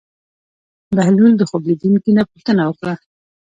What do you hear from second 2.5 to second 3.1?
وکړه.